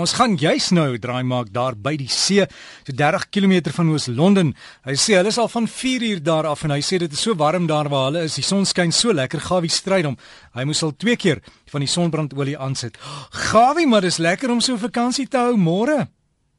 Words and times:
Ons 0.00 0.14
gaan 0.16 0.32
juis 0.40 0.70
nou 0.72 0.94
draai 0.96 1.22
maak 1.28 1.50
daar 1.52 1.74
by 1.76 1.92
die 2.00 2.08
see, 2.08 2.46
so 2.86 2.94
30 2.96 3.26
km 3.34 3.72
van 3.76 3.90
Oos-London. 3.92 4.52
Hy 4.88 4.94
sê 4.96 5.18
hulle 5.18 5.28
is 5.28 5.38
al 5.42 5.50
van 5.52 5.66
4 5.68 6.06
uur 6.08 6.22
daar 6.24 6.48
af 6.48 6.64
en 6.64 6.72
hy 6.72 6.80
sê 6.80 7.00
dit 7.02 7.12
is 7.12 7.24
so 7.26 7.36
warm 7.36 7.66
daar 7.68 7.90
waar 7.92 8.06
hulle 8.08 8.24
is. 8.24 8.38
Die 8.40 8.46
son 8.46 8.64
skyn 8.64 8.94
so 8.96 9.12
lekker. 9.12 9.42
Gawie 9.44 9.68
stryd 9.68 10.08
hom. 10.08 10.16
Hy 10.56 10.64
moes 10.64 10.80
al 10.86 10.94
twee 10.96 11.20
keer 11.20 11.44
van 11.68 11.84
die 11.84 11.90
sonbrandolie 11.90 12.56
aansit. 12.56 12.96
Gawie, 13.50 13.86
maar 13.86 14.06
dis 14.08 14.18
lekker 14.18 14.50
om 14.50 14.64
so 14.64 14.80
vakansie 14.80 15.28
te 15.28 15.38
hou 15.38 15.58
môre. 15.60 16.06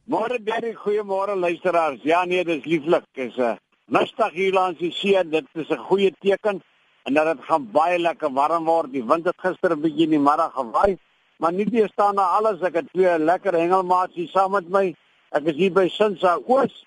Môre 0.05 0.37
baie 0.45 0.75
goeiemôre 0.77 1.33
luisteraars. 1.39 2.01
Ja 2.05 2.25
nee, 2.25 2.45
dis 2.45 2.65
lieflik. 2.65 3.07
Dis 3.17 3.37
'n 3.37 3.41
uh, 3.41 3.55
mistig 3.89 4.33
hier 4.33 4.53
langs 4.53 4.77
die 4.77 4.93
see. 4.93 5.17
Dit 5.23 5.47
is 5.55 5.69
'n 5.69 5.85
goeie 5.89 6.13
teken 6.21 6.61
en 7.05 7.13
dat 7.13 7.25
dit 7.25 7.45
gaan 7.49 7.71
baie 7.71 7.97
lekker 7.97 8.29
warm 8.33 8.65
word. 8.65 8.91
Die 8.93 9.03
wind 9.03 9.25
het 9.25 9.39
gister 9.41 9.73
'n 9.73 9.81
bietjie 9.81 10.05
in 10.05 10.19
die 10.19 10.25
middag 10.29 10.53
gewaai 10.53 10.97
maar 11.41 11.53
nie 11.53 11.65
weer 11.65 11.89
staan 11.89 12.15
na 12.15 12.27
alles. 12.37 12.61
Ek 12.61 12.77
het 12.77 12.93
twee 12.93 13.17
lekker 13.19 13.57
hengelmaatjies 13.57 14.31
saam 14.31 14.53
met 14.53 14.69
my. 14.69 14.85
Ek 15.33 15.49
is 15.49 15.57
hier 15.57 15.73
by 15.73 15.87
Sinsa 15.89 16.37
Oos 16.45 16.83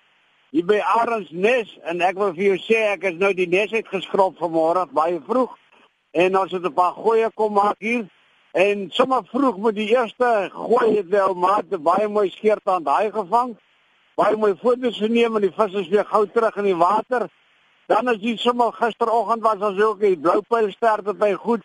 hier 0.55 0.63
by 0.63 0.77
Arensnes 0.79 1.73
en 1.83 1.99
ek 2.05 2.15
wil 2.15 2.29
vir 2.35 2.45
jou 2.45 2.57
sê 2.63 2.77
ek 2.93 3.09
is 3.09 3.17
nou 3.19 3.33
die 3.35 3.47
nes 3.51 3.73
uit 3.73 3.87
geskrob 3.91 4.37
vanmôre 4.39 4.85
baie 4.95 5.17
vroeg. 5.27 5.51
En 6.15 6.37
ons 6.39 6.51
het 6.55 6.63
'n 6.63 6.73
paar 6.73 6.93
goeie 6.95 7.29
kom 7.35 7.53
maak 7.53 7.75
hier 7.79 8.05
en 8.53 8.87
sommer 8.91 9.23
vroeg 9.31 9.57
met 9.57 9.75
die 9.75 9.89
eerste 9.91 10.49
gooi 10.53 10.95
het 10.95 11.09
wel 11.09 11.33
maar 11.33 11.63
baie 11.67 12.07
mooi 12.07 12.29
skeert 12.29 12.63
aan 12.63 12.83
daai 12.83 13.11
gevang. 13.11 13.57
Baie 14.15 14.37
mooi 14.37 14.55
foto's 14.55 14.97
geneem 14.97 15.35
en 15.35 15.41
die 15.41 15.51
vis 15.51 15.73
is 15.73 15.89
weer 15.89 16.05
gou 16.05 16.25
terug 16.27 16.55
in 16.55 16.63
die 16.63 16.79
water. 16.87 17.27
Dan 17.87 18.07
as 18.07 18.21
jy 18.21 18.37
sommer 18.37 18.71
gisteroggend 18.71 19.43
was 19.43 19.59
as 19.59 19.81
ook 19.81 19.99
die 19.99 20.17
bloupyl 20.17 20.71
sterte 20.71 21.13
by 21.13 21.33
goed 21.33 21.63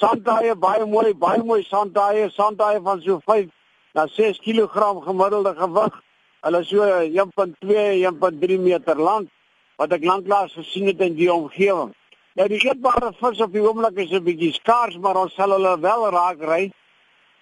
Sandaaie 0.00 0.54
baie 0.56 0.84
mooi, 0.86 1.12
baie 1.14 1.42
mooi 1.44 1.62
sandaaie, 1.68 2.30
sandaaie 2.30 2.80
van 2.80 3.00
so 3.04 3.20
5 3.26 3.50
na 3.94 4.06
6 4.06 4.40
kg 4.40 5.02
gemiddelde 5.04 5.54
gewig. 5.58 5.98
Hulle 6.42 6.64
so 6.64 6.82
1.2, 6.82 7.74
1.3 8.00 8.58
meter 8.58 8.96
lank 8.96 9.28
wat 9.76 9.92
ek 9.92 10.04
lanklaas 10.04 10.54
gesien 10.56 10.88
het 10.90 11.00
in 11.04 11.14
die 11.18 11.28
omgewing. 11.32 11.92
Nou 12.38 12.46
die 12.48 12.60
eetbare 12.64 13.12
vis 13.18 13.42
op 13.44 13.52
die 13.52 13.62
oomblik 13.62 13.98
is 14.00 14.12
'n 14.12 14.24
bietjie 14.24 14.52
skaars, 14.52 14.96
maar 14.96 15.16
ons 15.16 15.34
sal 15.34 15.52
hulle 15.52 15.76
wel 15.80 16.10
raak 16.10 16.40
ry. 16.40 16.72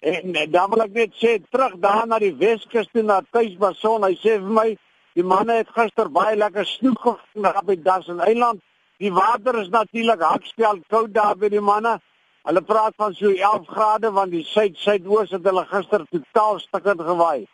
En 0.01 0.33
dan 0.51 0.71
wil 0.71 0.83
ek 0.83 0.93
net 0.93 1.13
sê 1.23 1.39
terug 1.51 1.79
daar 1.79 2.07
na 2.07 2.19
die 2.19 2.35
Weskus 2.35 2.89
toe 2.93 3.03
na 3.03 3.21
Tuisbason. 3.31 4.03
Hy 4.03 4.15
sê 4.15 4.41
vir 4.41 4.55
my 4.61 4.77
die 5.15 5.23
manne 5.23 5.53
het 5.53 5.69
gister 5.69 6.09
baie 6.09 6.37
lekker 6.37 6.67
snoek 6.67 6.99
gevang 6.99 7.45
daar 7.45 7.65
by 7.65 7.77
Dassen 7.77 8.21
Eiland. 8.21 8.61
Die 8.99 9.13
water 9.13 9.61
is 9.61 9.69
natuurlik 9.69 10.21
hartspel 10.21 10.81
koud 10.89 11.15
daar 11.15 11.37
by 11.37 11.49
die 11.49 11.61
manne. 11.61 12.01
Hulle 12.49 12.63
praat 12.65 12.95
van 12.97 13.15
so 13.15 13.29
11 13.29 13.67
grade 13.69 14.11
want 14.17 14.33
die 14.33 14.45
suid-suidoos 14.49 15.35
het 15.35 15.45
hulle 15.45 15.65
gister 15.69 16.07
totaal 16.09 16.61
stukkend 16.63 17.03
gewaai. 17.05 17.45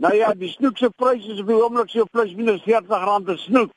Nou 0.00 0.14
ja, 0.16 0.30
die 0.32 0.48
snoek 0.48 0.78
se 0.80 0.88
prys 0.96 1.26
is 1.28 1.42
op 1.42 1.50
die 1.50 1.58
oomblik 1.58 1.90
so 1.92 2.08
plus 2.08 2.32
minus 2.38 2.62
40 2.64 3.04
rand 3.04 3.26
per 3.28 3.36
snoek. 3.38 3.74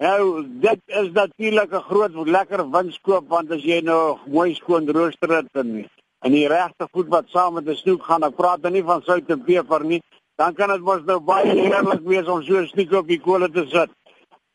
Nou, 0.00 0.44
dit 0.60 0.80
is 1.00 1.08
natuurlik 1.16 1.72
'n 1.72 1.86
groot 1.88 2.12
lekker 2.26 2.70
winskoop 2.70 3.28
want 3.28 3.50
as 3.50 3.62
jy 3.62 3.80
nou 3.80 4.18
mooi 4.26 4.54
skoon 4.54 4.88
rooster 4.88 5.36
het 5.36 5.48
en 5.52 5.88
en 6.20 6.32
die 6.32 6.48
regte 6.48 6.86
goed 6.92 7.08
wat 7.08 7.28
saam 7.28 7.54
met 7.54 7.64
die 7.64 7.76
snoek 7.76 8.02
gaan, 8.02 8.22
ek 8.22 8.36
praat 8.36 8.62
dan 8.62 8.72
nie 8.72 8.84
van 8.84 9.02
sout 9.02 9.30
en 9.30 9.44
peper 9.44 9.84
nie, 9.84 10.02
dan 10.36 10.54
kan 10.54 10.68
dit 10.68 10.80
mos 10.80 11.00
nou 11.06 11.18
baie 11.20 11.48
heerlik 11.48 12.04
wees 12.04 12.28
om 12.28 12.42
so 12.42 12.60
'n 12.60 12.66
snoek 12.66 12.92
op 12.92 13.08
die 13.08 13.20
kolle 13.20 13.50
te 13.50 13.64
sit. 13.68 13.90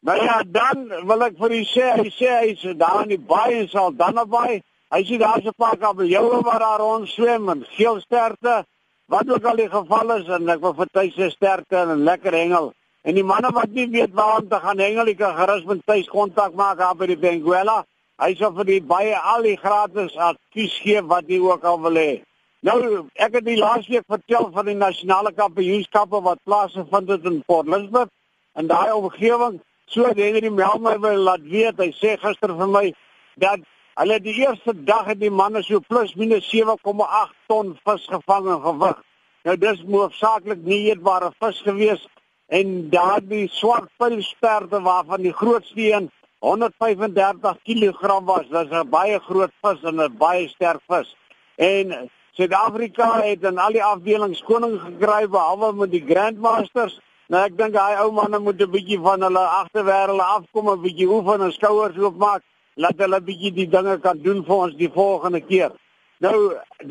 Nou 0.01 0.23
ja, 0.23 0.43
dan 0.45 0.87
wil 1.07 1.23
ek 1.23 1.37
vir 1.37 1.51
u 1.51 1.63
sê, 1.63 1.85
hy 1.97 2.09
sê 2.09 2.29
hy's 2.41 2.77
daar 2.77 3.01
in 3.01 3.09
die 3.09 3.25
baie 3.33 3.55
en 3.59 3.69
sal 3.69 3.95
dan 3.95 4.13
naby 4.13 4.61
Hy 4.93 5.01
sê 5.03 5.17
daar's 5.17 5.45
'n 5.45 5.57
paar 5.57 5.77
kabeljoue 5.77 6.41
wat 6.43 6.59
daar 6.59 6.79
rond 6.79 7.07
swem 7.07 7.49
en 7.49 7.65
geel 7.77 7.99
sterte. 7.99 8.65
Wat 9.07 9.29
ook 9.29 9.45
al 9.45 9.55
die 9.55 9.69
geval 9.69 10.11
is 10.17 10.27
en 10.27 10.49
ek 10.49 10.61
wil 10.61 10.73
vir 10.73 10.87
tuis 10.91 11.13
se 11.13 11.29
sterte 11.29 11.75
en 11.75 11.89
'n 11.89 12.03
lekker 12.03 12.33
hengel. 12.33 12.73
En 13.01 13.13
die 13.13 13.23
manne 13.23 13.51
wat 13.53 13.69
nie 13.69 13.89
weet 13.89 14.13
waar 14.13 14.39
om 14.41 14.47
te 14.49 14.59
gaan 14.59 14.79
hengel, 14.79 15.07
ek 15.07 15.17
kan 15.17 15.35
gerus 15.35 15.63
met 15.63 15.85
tuis 15.85 16.07
kontak 16.07 16.53
maak 16.53 16.77
daar 16.77 16.95
by 16.95 17.05
die 17.05 17.17
Benguela. 17.17 17.85
Hy 18.17 18.35
sal 18.35 18.53
vir 18.53 18.65
die 18.65 18.81
baie 18.81 19.17
al 19.17 19.41
die 19.43 19.57
gratis 19.57 20.15
advies 20.17 20.79
gee 20.79 21.01
wat 21.01 21.27
jy 21.27 21.39
ook 21.39 21.63
al 21.63 21.81
wil 21.81 21.99
hê. 21.99 22.23
Nou, 22.65 23.05
ek 23.13 23.33
het 23.33 23.45
die 23.45 23.57
laaste 23.57 23.91
week 23.91 24.07
vertel 24.07 24.49
van 24.53 24.65
die 24.65 24.77
nasionale 24.79 25.33
kampioenskappe 25.33 26.21
wat 26.21 26.39
plaasgevind 26.43 27.09
het 27.09 27.25
in 27.25 27.43
Port 27.45 27.67
Elizabeth 27.67 28.09
en 28.55 28.67
daai 28.67 28.91
omgewing. 28.91 29.59
So 29.85 30.09
Henry 30.15 30.49
Melmer 30.49 30.99
wil 30.99 31.21
laat 31.27 31.43
weet, 31.45 31.77
hy 31.77 31.91
sê 31.93 32.15
gister 32.17 32.55
vir 32.57 32.71
my 32.73 32.85
dat 33.37 33.61
Hulle 33.95 34.17
die 34.19 34.33
eerste 34.41 34.73
dag 34.83 35.05
het 35.07 35.21
die 35.21 35.31
manne 35.31 35.61
so 35.63 35.79
plus 35.79 36.09
minus 36.19 36.49
7,8 36.51 37.35
ton 37.47 37.69
vis 37.87 38.07
gevang 38.11 38.47
en 38.51 38.57
gewig. 38.65 38.97
Nou 39.47 39.53
dis 39.61 39.83
hoofsaaklik 39.87 40.65
nie 40.67 40.79
eetbare 40.89 41.29
vis 41.39 41.61
gewees 41.63 42.01
en 42.59 42.73
daardie 42.91 43.45
swart 43.55 43.87
pilsterde 44.01 44.81
waarvan 44.83 45.23
die 45.23 45.31
grootste 45.33 45.85
een 45.93 46.09
135 46.43 47.61
kg 47.63 48.19
was. 48.27 48.49
Dis 48.51 48.73
'n 48.81 48.89
baie 48.89 49.19
groot 49.19 49.53
vis 49.61 49.83
en 49.83 50.01
'n 50.01 50.17
baie 50.17 50.47
sterk 50.47 50.81
vis. 50.91 51.15
En 51.55 52.11
Suid-Afrika 52.31 53.21
het 53.21 53.43
in 53.43 53.57
al 53.57 53.71
die 53.71 53.83
afdelings 53.83 54.43
koning 54.43 54.75
gekry 54.81 55.27
behalwe 55.27 55.71
met 55.73 55.91
die 55.91 56.03
Grandmasters. 56.09 56.99
Nou 57.27 57.45
ek 57.45 57.57
dink 57.57 57.73
daai 57.73 57.95
ou 58.03 58.11
manne 58.11 58.39
moet 58.39 58.59
'n 58.61 58.71
bietjie 58.71 58.99
van 58.99 59.21
hulle 59.21 59.45
agterwêrelde 59.61 60.27
afkom, 60.37 60.69
'n 60.69 60.81
bietjie 60.81 61.07
oefen 61.07 61.41
en 61.41 61.53
skouers 61.53 61.97
oopmaak 61.97 62.43
laat 62.75 62.99
hulle 62.99 63.21
bietjie 63.23 63.51
die 63.55 63.67
dinge 63.71 63.97
kan 64.03 64.19
doen 64.23 64.43
vir 64.47 64.55
ons 64.55 64.75
die 64.79 64.91
volgende 64.91 65.41
keer. 65.41 65.71
Nou 66.23 66.35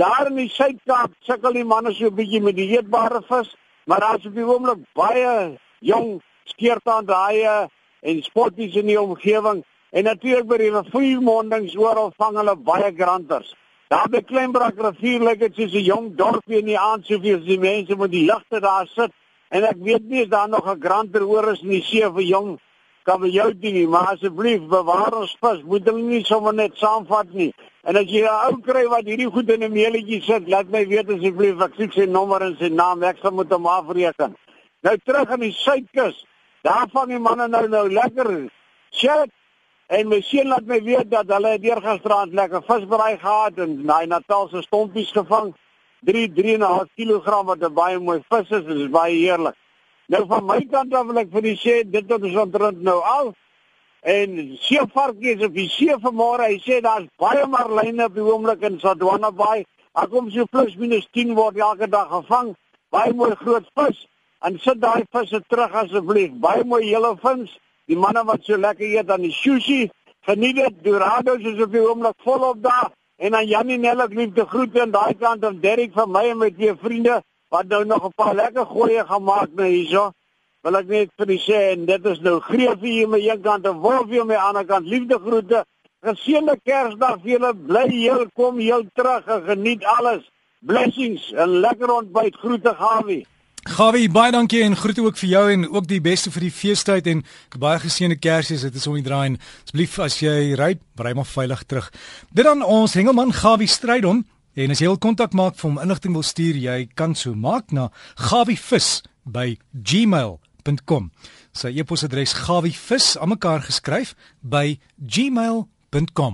daar 0.00 0.28
in 0.30 0.38
die 0.42 0.50
Suid-Kaap 0.52 1.12
sukkel 1.24 1.56
die 1.56 1.64
manne 1.64 1.92
so 1.96 2.10
bietjie 2.10 2.40
met 2.44 2.56
die 2.56 2.70
eetbare 2.76 3.22
vis, 3.28 3.52
maar 3.88 4.00
daar's 4.04 4.26
op 4.28 4.36
die 4.36 4.46
oomblik 4.46 4.84
baie 4.96 5.58
jong 5.84 6.20
skeertandaaie 6.52 7.56
en 8.04 8.22
sporties 8.24 8.76
in 8.80 8.88
die 8.92 9.00
omgewing 9.00 9.62
en 9.94 10.08
natuurlik 10.08 10.48
by 10.48 10.58
die 10.60 10.72
riviermondings 10.74 11.76
oral 11.80 12.12
vang 12.20 12.40
hulle 12.40 12.56
baie 12.56 12.90
granters. 12.96 13.52
Daar 13.92 14.08
by 14.10 14.24
Kleinbrak 14.26 14.80
rivier 14.80 15.22
lê 15.22 15.34
dit 15.38 15.54
soos 15.54 15.74
'n 15.74 15.84
jong 15.84 16.06
dorpie 16.16 16.58
in 16.58 16.66
die 16.72 16.78
aand 16.78 17.06
soveel 17.06 17.38
as 17.38 17.46
die 17.46 17.58
mense 17.58 17.96
met 17.96 18.10
die 18.10 18.24
ligte 18.26 18.60
daar 18.60 18.86
sit 18.88 19.12
en 19.50 19.64
ek 19.64 19.76
weet 19.78 20.04
nie 20.08 20.22
is 20.22 20.28
daar 20.28 20.48
nog 20.48 20.66
'n 20.66 20.80
granter 20.80 21.24
oor 21.26 21.52
is 21.52 21.62
in 21.62 21.70
die 21.76 21.82
see 21.82 22.10
vir 22.16 22.22
jong 22.22 22.58
kan 23.04 23.20
vir 23.20 23.32
jou 23.34 23.50
ding, 23.60 23.76
maar 23.92 24.14
asseblief 24.14 24.62
bewaar 24.70 25.14
ons 25.20 25.36
vis, 25.40 25.62
moet 25.68 25.84
hulle 25.88 26.02
nie 26.02 26.24
sommer 26.24 26.54
net 26.56 26.76
saamvat 26.80 27.32
nie. 27.36 27.52
En 27.84 27.96
as 28.00 28.08
jy 28.08 28.22
'n 28.24 28.46
ou 28.48 28.60
kry 28.64 28.84
wat 28.88 29.04
hierdie 29.04 29.30
goed 29.30 29.50
in 29.50 29.62
'n 29.62 29.72
meeletjie 29.72 30.22
sit, 30.22 30.48
laat 30.48 30.70
my 30.70 30.86
weet 30.86 31.10
asseblief, 31.10 31.60
ek 31.60 31.74
soek 31.76 31.92
sy 31.92 32.06
nommer 32.06 32.42
en 32.42 32.56
sy 32.56 32.68
naam, 32.68 33.02
ek 33.02 33.18
sal 33.22 33.32
met 33.32 33.52
hom 33.52 33.66
afreken. 33.66 34.34
Nou 34.82 34.96
terug 35.04 35.30
aan 35.30 35.40
die 35.40 35.52
suidkus. 35.52 36.24
Daar 36.62 36.88
vang 36.92 37.08
die 37.08 37.18
manne 37.18 37.48
nou 37.48 37.68
nou 37.68 37.88
lekker 37.88 38.48
chat 38.90 39.30
en 39.88 40.08
my 40.08 40.20
seun 40.20 40.48
laat 40.48 40.66
my 40.66 40.80
weet 40.80 41.10
dat 41.10 41.28
hulle 41.28 41.58
deur 41.58 41.80
gisterand 41.82 42.32
lekker 42.32 42.62
visbraai 42.62 43.18
gehad 43.18 43.58
en 43.58 43.86
daai 43.86 44.06
Natalse 44.06 44.62
stompies 44.62 45.12
gevang. 45.12 45.54
3 46.04 46.28
3.5 46.36 46.88
kg 46.96 47.44
wat 47.44 47.62
'n 47.62 47.74
baie 47.74 47.98
mooi 47.98 48.20
vis 48.28 48.50
is, 48.50 48.64
dit 48.64 48.76
is 48.76 48.90
baie 48.90 49.14
heerlik. 49.14 49.56
Nou 50.06 50.26
van 50.28 50.44
my 50.44 50.60
kant 50.68 50.92
af 50.94 51.06
wil 51.08 51.18
ek 51.22 51.30
vir 51.32 51.46
u 51.48 51.54
sê 51.56 51.74
dit 51.88 52.10
wat 52.12 52.24
ons 52.28 52.40
ontrent 52.42 52.82
nou 52.84 52.98
al 53.08 53.30
en 54.04 54.34
seevarkies 54.60 55.44
op 55.46 55.54
die 55.56 55.70
see 55.72 55.96
vanmôre. 56.02 56.50
Hy 56.50 56.58
sê 56.60 56.80
daar's 56.84 57.08
baie 57.20 57.46
marline 57.48 58.04
op 58.04 58.18
die 58.18 58.26
oomblik 58.26 58.66
in 58.68 58.76
Swadwana 58.82 59.30
Bay. 59.32 59.64
Daar 59.96 60.10
kom 60.12 60.28
so 60.30 60.44
plus 60.52 60.76
minus 60.76 61.08
10 61.16 61.32
word 61.38 61.56
elke 61.56 61.88
dag 61.88 62.12
gevang. 62.12 62.52
Baie 62.92 63.14
mooi 63.16 63.32
groot 63.40 63.70
vis. 63.80 64.04
En 64.44 64.60
sit 64.60 64.82
daai 64.82 65.06
visse 65.08 65.40
terug 65.48 65.72
asseblief. 65.72 66.36
Baie 66.36 66.64
mooi 66.68 66.84
hele 66.84 67.14
vins. 67.22 67.56
Die 67.88 67.96
manne 67.96 68.26
wat 68.28 68.44
so 68.44 68.60
lekker 68.60 68.84
eet 68.84 69.10
aan 69.12 69.24
die 69.24 69.32
sushi, 69.32 69.88
geniet 70.28 70.60
dit. 70.60 70.80
Dorados 70.84 71.44
is 71.48 71.60
op 71.64 71.72
die 71.72 71.80
oomblik 71.80 72.20
volop 72.24 72.60
daar. 72.64 72.92
En 73.16 73.36
aan 73.36 73.48
Janie 73.48 73.78
Nellik 73.78 74.12
liefde 74.12 74.44
groete 74.46 74.82
aan 74.84 74.92
daai 74.92 75.14
kant 75.16 75.44
en 75.44 75.60
Derrick 75.64 75.96
van 75.96 76.12
my 76.12 76.28
en 76.28 76.38
my 76.38 76.50
twee 76.52 76.76
vriende 76.76 77.22
wat 77.54 77.70
nou 77.70 77.84
nog 77.84 78.04
'n 78.06 78.14
paar 78.16 78.34
lekker 78.34 78.66
gooie 78.66 79.02
gemaak 79.06 79.50
nou 79.54 79.68
hierso. 79.68 80.12
Wil 80.62 80.76
ek 80.76 80.86
net 80.86 81.10
vir 81.16 81.30
u 81.30 81.38
sê 81.38 81.58
en 81.72 81.84
dit 81.86 82.06
is 82.06 82.20
nou 82.20 82.40
greefie 82.40 82.92
hier 82.92 83.08
my 83.08 83.20
een 83.20 83.40
kant 83.40 83.66
en 83.66 83.82
wolfie 83.84 84.20
aan 84.20 84.26
my 84.26 84.34
ander 84.34 84.64
kant. 84.64 84.86
Liefde 84.86 85.18
groete. 85.26 85.64
Geseënde 86.06 86.56
Kersdag 86.64 87.20
vir 87.22 87.30
julle. 87.30 87.54
Bly 87.54 87.88
heel 87.90 88.26
kom 88.34 88.58
heel 88.58 88.84
terug 88.94 89.26
en 89.26 89.44
geniet 89.44 89.84
alles. 89.84 90.22
Blessings 90.60 91.32
en 91.32 91.48
lekker 91.48 91.94
ontbyt. 91.94 92.36
Groete 92.36 92.74
Gawie. 92.78 93.26
Gawie, 93.64 94.10
baie 94.10 94.32
dankie 94.32 94.62
en 94.62 94.76
groete 94.76 95.02
ook 95.02 95.16
vir 95.16 95.28
jou 95.28 95.50
en 95.52 95.68
ook 95.70 95.86
die 95.88 96.00
beste 96.00 96.30
vir 96.30 96.40
die 96.40 96.52
feestyd 96.52 97.06
en 97.06 97.24
baie 97.58 97.78
geseënde 97.78 98.18
Kersies. 98.18 98.60
Dit 98.60 98.74
is 98.74 98.86
om 98.86 98.94
die 98.94 99.06
draai 99.06 99.26
en 99.26 99.38
asseblief 99.64 99.98
as 99.98 100.18
jy 100.20 100.54
ry, 100.54 100.74
ry 100.96 101.12
maar 101.12 101.28
veilig 101.28 101.62
terug. 101.64 101.92
Dit 102.32 102.44
dan 102.44 102.62
ons 102.62 102.94
hengelman 102.94 103.32
Gawie 103.32 103.68
Strydom. 103.68 104.24
En 104.54 104.70
as 104.70 104.78
jy 104.78 104.86
wil 104.86 105.02
kontak 105.02 105.32
maak 105.34 105.56
vir 105.58 105.66
hom 105.66 105.82
inligting 105.82 106.14
wil 106.14 106.22
stuur, 106.22 106.54
jy 106.54 106.86
kan 106.94 107.18
so 107.18 107.34
maak 107.34 107.74
na 107.74 107.90
gawivis@gmail.com. 108.30 111.10
Sy 111.52 111.68
e-posadres 111.78 112.32
gawivis 112.46 113.18
aan 113.18 113.28
mekaar 113.34 113.62
geskryf 113.66 114.14
by 114.40 114.78
gmail.com. 114.98 116.32